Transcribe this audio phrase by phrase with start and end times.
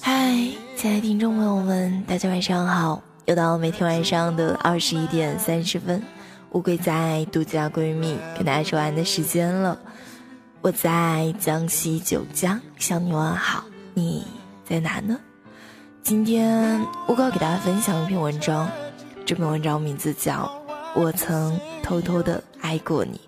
[0.00, 0.32] 嗨，
[0.74, 3.02] 亲爱的听众朋友们，大家晚上好！
[3.26, 6.02] 又到每天晚上的二十一点三十分，
[6.52, 9.78] 乌龟在独家闺蜜跟大家说完的时间了。
[10.62, 13.62] 我在江西九江向你问好，
[13.92, 14.26] 你
[14.64, 15.20] 在哪呢？
[16.02, 18.66] 今天乌龟要给大家分享一篇文章，
[19.26, 20.50] 这篇文章名字叫
[21.00, 23.20] 《我曾偷偷的爱过你》。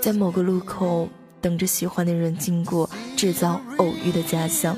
[0.00, 1.08] 在某个路口
[1.44, 2.88] 等着喜欢的人经过，
[3.18, 4.74] 制造偶遇的假象，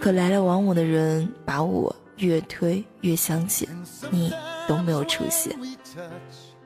[0.00, 3.68] 可来来往往的人把我越推越向前，
[4.08, 4.32] 你
[4.68, 5.52] 都没有出现。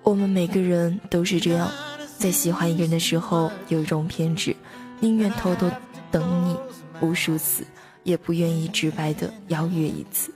[0.02, 1.70] 我们每个人都是这样。
[2.18, 4.54] 在喜欢一个人的时候，有一种偏执，
[5.00, 5.70] 宁愿偷偷
[6.10, 6.54] 等你
[7.00, 7.64] 无数次，
[8.02, 10.30] 也不愿意直白的邀约一次。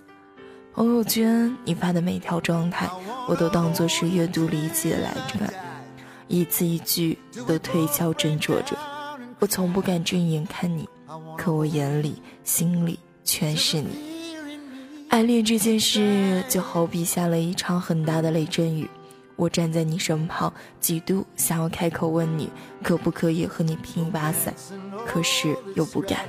[0.73, 2.89] 朋友圈你发的每条状态，
[3.29, 5.53] 我都当作是阅读理解来看，
[6.29, 8.77] 一字一句都推敲斟酌着。
[9.41, 10.89] 我从不敢正眼看你，
[11.37, 13.89] 可我眼里心里全是你。
[15.11, 18.89] 暗恋这件事，就好比下了一场很大的雷阵雨。
[19.37, 22.51] 我站在你身旁，几度想要开口问你
[22.83, 24.53] 可不可以和你拼一把伞，
[25.07, 26.27] 可是又不敢，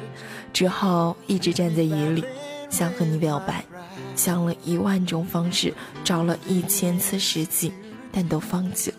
[0.53, 2.23] 只好一直站在雨里，
[2.69, 3.65] 想和你表白，
[4.15, 5.73] 想了一万种方式，
[6.03, 7.73] 找了一千次时机，
[8.11, 8.97] 但都放弃了，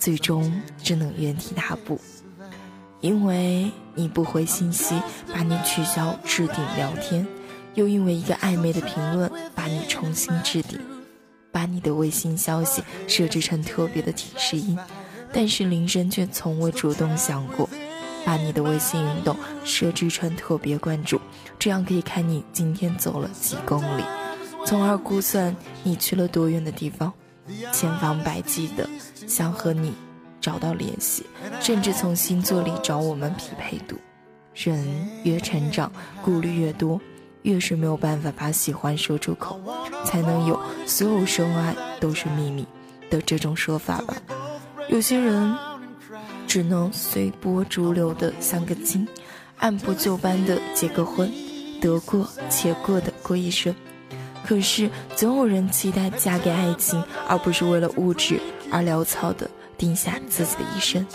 [0.00, 0.50] 最终
[0.82, 2.00] 只能原地踏步，
[3.00, 5.00] 因为你不回信息，
[5.32, 7.24] 把你取消置顶聊天，
[7.74, 10.80] 又因为一个暧昧的评论，把你重新置顶。
[11.52, 14.78] 把你的微信消息设置成特别的提示音，
[15.32, 17.68] 但是铃声却从未主动响过。
[18.24, 21.20] 把你的微信运动设置成特别关注，
[21.58, 24.04] 这样可以看你今天走了几公里，
[24.64, 27.12] 从而估算你去了多远的地方。
[27.72, 28.88] 千方百计的
[29.26, 29.94] 想和你
[30.40, 31.26] 找到联系，
[31.60, 33.96] 甚至从星座里找我们匹配度。
[34.54, 35.90] 人越成长，
[36.22, 37.00] 顾虑越多。
[37.42, 39.58] 越是没有办法把喜欢说出口，
[40.04, 42.66] 才能有所有深爱都是秘密
[43.08, 44.14] 的这种说法吧。
[44.90, 45.56] 有些人
[46.46, 49.08] 只能随波逐流的像个鲸，
[49.56, 51.32] 按部就班的结个婚，
[51.80, 53.74] 得过且过的过一生。
[54.44, 58.40] 可是总有人期待嫁给爱情，而不是为了物质
[58.70, 61.06] 而潦草的定下自己的一生。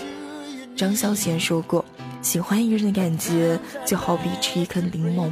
[0.76, 1.84] 张小娴说过，
[2.22, 5.32] 喜欢一个人的感觉就好比吃一颗柠檬。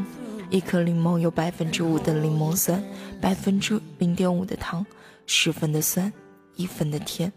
[0.49, 2.83] 一颗柠檬有百分之五的柠檬酸，
[3.19, 4.85] 百分之零点五的糖，
[5.25, 6.11] 十分的酸，
[6.55, 7.31] 一分的甜。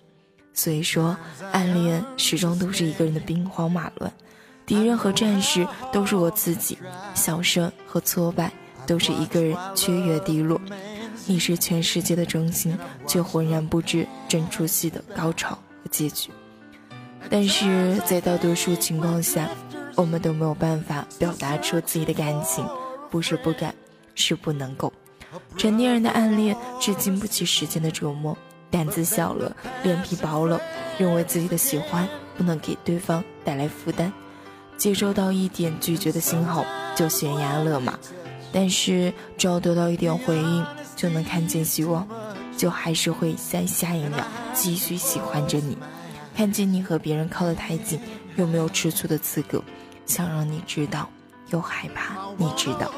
[0.53, 1.17] 所以说，
[1.51, 4.13] 暗恋始终都是一个人的兵荒马乱，
[4.67, 6.77] 敌人和战士都是我自己，
[7.15, 8.53] 小胜和挫败
[8.87, 10.61] 都是一个人雀跃低落。
[11.27, 16.31] 你是全世界的中心，却浑然不知整出戏的高潮和结局。
[17.29, 19.49] 但是在大多数情况下，
[19.97, 22.65] 我们都没有办法表达出自己的感情。
[23.11, 23.75] 不是不敢，
[24.15, 24.93] 是不能够。
[25.57, 28.37] 成年人的暗恋是经不起时间的折磨，
[28.71, 30.61] 胆子小了，脸皮薄了，
[30.99, 34.13] 认为自己的喜欢不能给对方带来负担，
[34.77, 36.65] 接收到一点拒绝的信号
[36.95, 37.99] 就悬崖勒马。
[38.53, 42.07] 但是只要得到一点回应，就能看见希望，
[42.57, 44.25] 就还是会在下一秒
[44.55, 45.77] 继续喜欢着你。
[46.37, 48.01] 看见你和别人靠得太近，
[48.37, 49.63] 又没有吃醋的资格，
[50.07, 51.09] 想让你知道。
[51.51, 52.91] 又害怕你知道，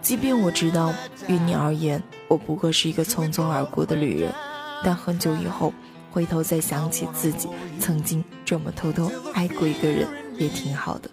[0.00, 0.94] 即便我知道，
[1.26, 4.32] 于你而言，我不过是一个匆匆而过的旅人。
[4.84, 5.74] 但很久以后，
[6.12, 7.48] 回头再想起自己
[7.80, 10.06] 曾经这么偷偷爱过一个人，
[10.38, 11.10] 也挺好的。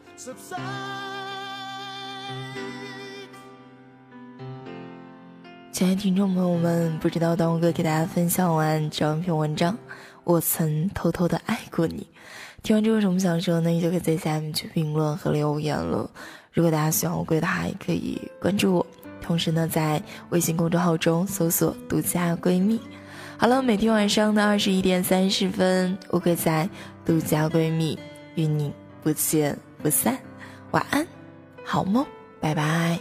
[5.78, 9.78] 亲爱的听众朋友们，不知道当我哥给大家分享完这样一篇文章，
[10.24, 12.08] 我曾偷偷的爱过你。
[12.64, 13.70] 听完之后有什么想说呢？
[13.70, 16.10] 你就可以在下面去评论和留言了。
[16.52, 18.88] 如果大家喜欢乌龟的话，也可以关注我。
[19.22, 20.02] 同时呢，在
[20.32, 22.82] 微信公众号中搜索“独家闺蜜”。
[23.38, 26.68] 好了，每天晚上的二十一点三十分，乌龟在
[27.06, 27.96] 独家闺蜜
[28.34, 28.74] 与你
[29.04, 30.18] 不见不散。
[30.72, 31.06] 晚安，
[31.64, 32.04] 好梦，
[32.42, 33.00] 拜拜。